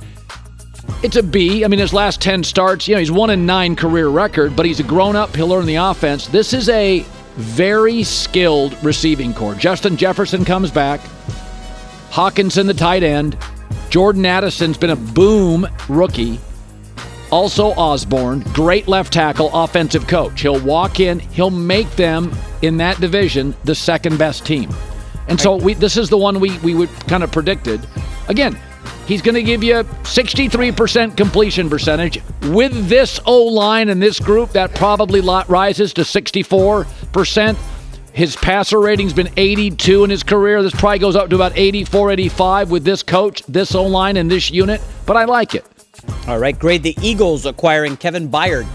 [1.04, 1.66] It's a B.
[1.66, 4.66] I mean, his last 10 starts, you know, he's one in nine career record, but
[4.66, 5.36] he's a grown up.
[5.36, 6.28] He'll learn the offense.
[6.28, 7.06] This is a
[7.36, 9.56] very skilled receiving core.
[9.56, 11.02] Justin Jefferson comes back.
[12.12, 13.38] Hockenson, the tight end.
[13.90, 16.40] Jordan Addison's been a boom rookie.
[17.36, 20.40] Also, Osborn, great left tackle, offensive coach.
[20.40, 24.70] He'll walk in, he'll make them in that division the second best team.
[25.28, 27.86] And so we, this is the one we, we would kind of predicted.
[28.30, 28.58] Again,
[29.06, 32.22] he's going to give you 63% completion percentage.
[32.44, 37.58] With this O line and this group, that probably lot rises to 64%.
[38.14, 40.64] His passer rating's been 82 in his career.
[40.64, 44.32] This probably goes up to about 84, 85 with this coach, this O line, and
[44.32, 44.80] this unit.
[45.06, 45.66] But I like it.
[46.28, 48.68] All right, grade the Eagles acquiring Kevin Byard.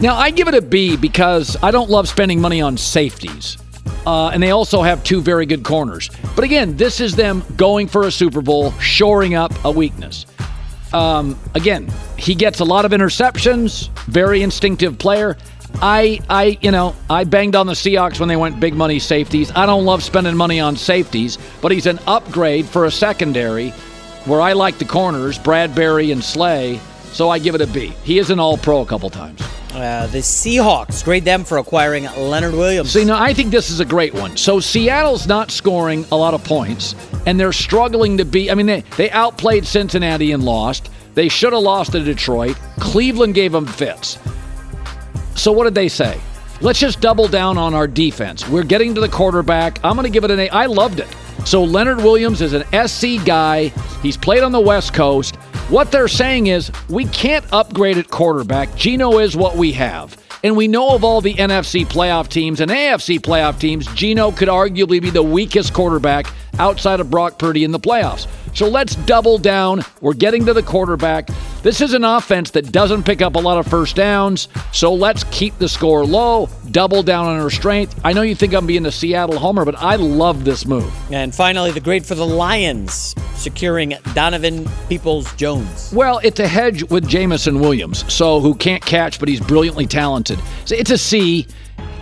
[0.00, 3.58] Now, I give it a B because I don't love spending money on safeties.
[4.06, 6.10] Uh, and they also have two very good corners.
[6.34, 10.26] But again, this is them going for a Super Bowl, shoring up a weakness.
[10.92, 15.36] Um, again, he gets a lot of interceptions, very instinctive player.
[15.82, 19.52] I, I, you know, I banged on the Seahawks when they went big money safeties.
[19.54, 23.72] I don't love spending money on safeties, but he's an upgrade for a secondary
[24.24, 26.80] where I like the corners, Bradberry and Slay,
[27.12, 27.88] so I give it a B.
[28.04, 29.40] He is an all pro a couple times.
[29.72, 32.90] Uh, the Seahawks grade them for acquiring Leonard Williams.
[32.90, 34.36] See, now I think this is a great one.
[34.36, 36.96] So Seattle's not scoring a lot of points,
[37.26, 38.50] and they're struggling to be.
[38.50, 40.90] I mean, they, they outplayed Cincinnati and lost.
[41.14, 42.56] They should have lost to Detroit.
[42.80, 44.18] Cleveland gave them fits.
[45.36, 46.20] So what did they say?
[46.60, 48.48] Let's just double down on our defense.
[48.48, 49.82] We're getting to the quarterback.
[49.84, 50.48] I'm going to give it an A.
[50.50, 51.08] I loved it.
[51.44, 53.68] So Leonard Williams is an SC guy.
[54.02, 55.36] He's played on the West Coast.
[55.68, 58.74] What they're saying is we can't upgrade at quarterback.
[58.76, 60.16] Gino is what we have.
[60.42, 64.48] And we know of all the NFC playoff teams and AFC playoff teams, Gino could
[64.48, 66.26] arguably be the weakest quarterback
[66.58, 68.26] outside of Brock Purdy in the playoffs.
[68.54, 69.84] So let's double down.
[70.00, 71.28] We're getting to the quarterback.
[71.62, 75.24] This is an offense that doesn't pick up a lot of first downs, so let's
[75.24, 78.00] keep the score low, double down on our strength.
[78.02, 80.90] I know you think I'm being a Seattle homer, but I love this move.
[81.12, 85.92] And finally, the grade for the Lions securing Donovan Peoples Jones.
[85.94, 90.38] Well, it's a hedge with Jameson Williams, so who can't catch, but he's brilliantly talented.
[90.64, 91.46] So it's a C.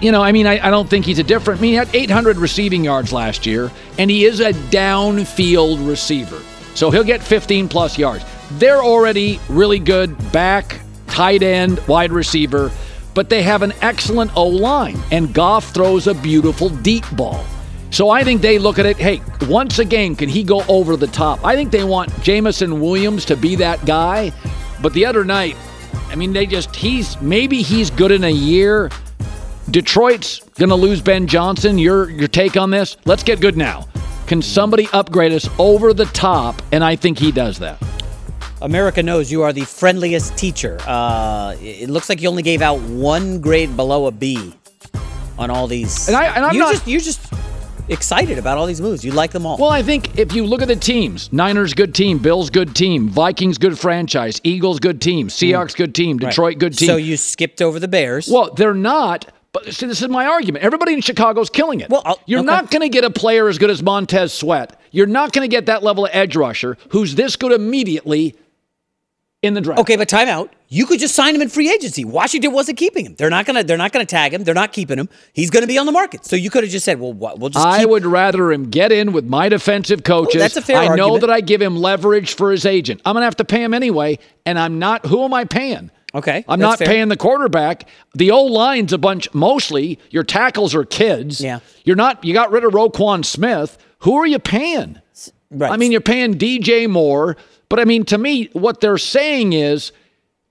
[0.00, 1.58] You know, I mean, I, I don't think he's a different.
[1.58, 6.40] I mean, he had 800 receiving yards last year, and he is a downfield receiver.
[6.74, 8.24] So he'll get 15 plus yards.
[8.52, 12.70] They're already really good back, tight end, wide receiver,
[13.14, 17.44] but they have an excellent O line, and Goff throws a beautiful deep ball.
[17.90, 20.96] So I think they look at it, hey, once a game, can he go over
[20.96, 21.44] the top?
[21.44, 24.30] I think they want Jameson Williams to be that guy.
[24.80, 25.56] But the other night,
[26.08, 28.90] I mean, they just, he's, maybe he's good in a year.
[29.70, 31.78] Detroit's going to lose Ben Johnson.
[31.78, 32.96] Your, your take on this?
[33.04, 33.86] Let's get good now.
[34.26, 36.60] Can somebody upgrade us over the top?
[36.72, 37.82] And I think he does that.
[38.62, 40.78] America knows you are the friendliest teacher.
[40.86, 44.54] Uh, it looks like you only gave out one grade below a B
[45.38, 46.08] on all these.
[46.08, 46.72] And, I, and I'm you not.
[46.72, 47.32] just you're just
[47.88, 49.04] excited about all these moves.
[49.04, 49.56] You like them all.
[49.58, 53.08] Well, I think if you look at the teams, Niners good team, Bills good team,
[53.08, 56.88] Vikings good franchise, Eagles good team, Seahawks good team, Detroit good team.
[56.88, 58.28] So you skipped over the Bears.
[58.28, 59.32] Well, they're not.
[59.52, 60.64] But see, this is my argument.
[60.64, 61.88] Everybody in Chicago's killing it.
[61.88, 62.46] Well, you're okay.
[62.46, 64.78] not going to get a player as good as Montez Sweat.
[64.90, 68.36] You're not going to get that level of edge rusher who's this good immediately
[69.42, 69.80] in the draft.
[69.80, 70.50] Okay, but timeout.
[70.70, 72.04] You could just sign him in free agency.
[72.04, 73.14] Washington wasn't keeping him.
[73.14, 73.64] They're not gonna.
[73.64, 74.44] They're not gonna tag him.
[74.44, 75.08] They're not keeping him.
[75.32, 76.26] He's gonna be on the market.
[76.26, 77.38] So you could have just said, "Well, what?
[77.38, 80.40] We'll just." I keep- would rather him get in with my defensive coaches.
[80.40, 83.00] that's a fair I know that I give him leverage for his agent.
[83.06, 85.06] I'm going to have to pay him anyway, and I'm not.
[85.06, 85.90] Who am I paying?
[86.14, 86.86] Okay, I'm not fair.
[86.86, 87.86] paying the quarterback.
[88.14, 89.32] The old line's a bunch.
[89.34, 91.40] Mostly, your tackles are kids.
[91.40, 91.60] Yeah.
[91.84, 92.24] You're not.
[92.24, 93.76] You got rid of Roquan Smith.
[94.00, 95.00] Who are you paying?
[95.50, 95.70] Right.
[95.70, 97.36] I mean, you're paying DJ Moore,
[97.68, 99.92] but I mean, to me, what they're saying is,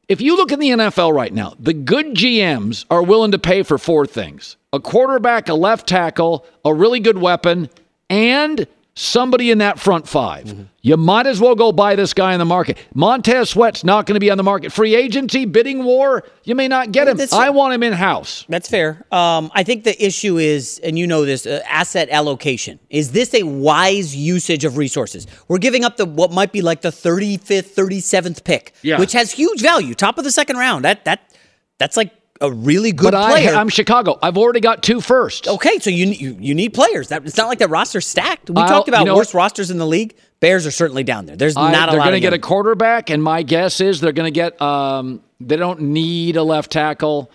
[0.08, 3.64] if you look in the NFL right now, the good GMs are willing to pay
[3.64, 7.70] for four things: a quarterback, a left tackle, a really good weapon,
[8.10, 10.62] and somebody in that front 5 Mm-hmm.
[10.82, 12.78] You might as well go buy this guy in the market.
[12.94, 14.72] Montez Sweat's not going to be on the market.
[14.72, 17.18] Free agency, bidding war, you may not get him.
[17.18, 18.46] That's- I want him in house.
[18.48, 19.06] That's fair.
[19.12, 22.80] Um, I think the issue is, and you know this, uh, asset allocation.
[22.90, 25.28] Is this a wise usage of resources?
[25.50, 28.98] We're giving up the what might be like the 35th, 37th pick, Yeah.
[28.98, 30.86] which has huge value, top of the second round.
[30.86, 31.34] That that
[31.80, 32.12] that's like
[32.42, 33.56] a really good but I, player.
[33.56, 34.18] I'm Chicago.
[34.22, 35.48] I've already got two first.
[35.48, 37.10] okay, so you, you you need players.
[37.10, 38.50] That it's not like that roster's stacked.
[38.50, 39.40] We I'll- talked about you know worst what?
[39.42, 40.16] rosters in the league.
[40.40, 41.36] Bears are certainly down there.
[41.36, 44.12] There's I- not a they're going to get a quarterback, and my guess is they're
[44.12, 44.62] going to get.
[44.62, 47.32] Um, they don't need a left tackle.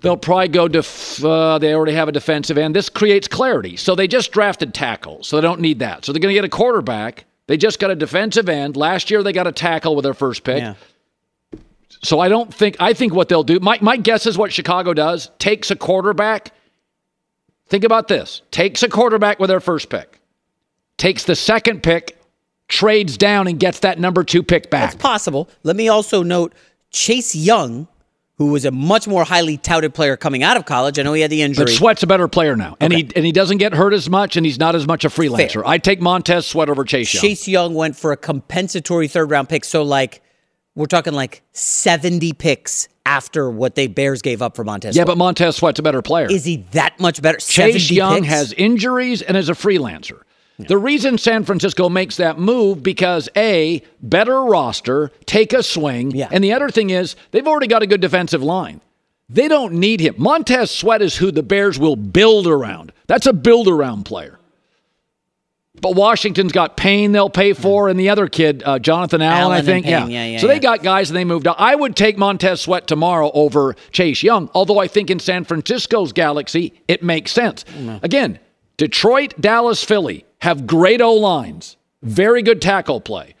[0.00, 0.66] They'll probably go.
[0.68, 2.74] Def- uh, they already have a defensive end.
[2.74, 3.76] This creates clarity.
[3.76, 6.04] So they just drafted tackle, so they don't need that.
[6.04, 7.26] So they're going to get a quarterback.
[7.46, 8.76] They just got a defensive end.
[8.76, 10.60] Last year they got a tackle with their first pick.
[10.60, 10.74] Yeah.
[12.04, 12.76] So I don't think.
[12.78, 13.58] I think what they'll do.
[13.60, 16.52] My my guess is what Chicago does takes a quarterback.
[17.66, 20.20] Think about this: takes a quarterback with their first pick,
[20.98, 22.18] takes the second pick,
[22.68, 24.90] trades down, and gets that number two pick back.
[24.90, 25.48] That's possible.
[25.62, 26.52] Let me also note
[26.90, 27.88] Chase Young,
[28.36, 30.98] who was a much more highly touted player coming out of college.
[30.98, 31.64] I know he had the injury.
[31.64, 34.36] But Sweat's a better player now, and he and he doesn't get hurt as much,
[34.36, 35.54] and he's not as much a freelancer.
[35.54, 35.66] Fair.
[35.66, 37.22] I take Montez Sweat over Chase Young.
[37.22, 39.64] Chase Young went for a compensatory third round pick.
[39.64, 40.20] So like
[40.74, 44.96] we're talking like 70 picks after what they Bears gave up for Montez.
[44.96, 45.06] yeah, Sweat.
[45.08, 46.26] but Montez Sweat's a better player.
[46.30, 47.38] is he that much better?
[47.38, 48.26] Chase Young picks?
[48.28, 50.20] has injuries and is a freelancer.
[50.56, 56.28] The reason San Francisco makes that move because a better roster, take a swing, Yeah.
[56.30, 58.80] and the other thing is they've already got a good defensive line.
[59.28, 60.14] They don't need him.
[60.16, 62.92] Montez Sweat is who the Bears will build around.
[63.08, 64.38] That's a build around player.
[65.80, 69.58] But Washington's got Payne they'll pay for, and the other kid, uh, Jonathan Allen, Allen
[69.58, 69.84] I think.
[69.86, 70.54] Payne, yeah, yeah, so yeah.
[70.54, 71.56] they got guys and they moved out.
[71.58, 76.12] I would take Montez Sweat tomorrow over Chase Young, although I think in San Francisco's
[76.12, 77.64] galaxy, it makes sense.
[78.02, 78.38] Again,
[78.76, 83.34] Detroit, Dallas, Philly have great O lines, very good tackle play.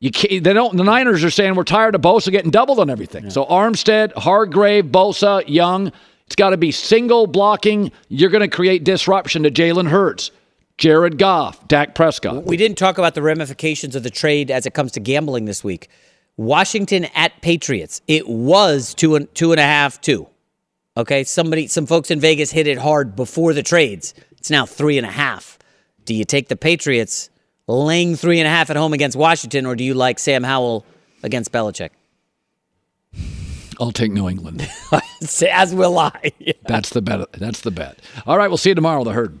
[0.00, 0.76] You can't, they don't.
[0.76, 3.30] The Niners are saying we're tired of Bosa getting doubled on everything.
[3.30, 5.92] So Armstead, Hargrave, Bosa, Young.
[6.26, 7.90] It's got to be single blocking.
[8.08, 10.30] You're going to create disruption to Jalen Hurts.
[10.78, 12.44] Jared Goff, Dak Prescott.
[12.44, 15.64] We didn't talk about the ramifications of the trade as it comes to gambling this
[15.64, 15.88] week.
[16.36, 18.00] Washington at Patriots.
[18.06, 20.28] It was two and two and a half, two.
[20.96, 24.14] Okay, somebody, some folks in Vegas hit it hard before the trades.
[24.36, 25.58] It's now three and a half.
[26.04, 27.28] Do you take the Patriots
[27.66, 30.86] laying three and a half at home against Washington, or do you like Sam Howell
[31.24, 31.90] against Belichick?
[33.80, 34.68] I'll take New England.
[35.50, 36.32] As will I.
[36.38, 36.52] Yeah.
[36.66, 37.32] That's the bet.
[37.32, 37.98] That's the bet.
[38.26, 39.02] All right, we'll see you tomorrow.
[39.02, 39.40] The herd.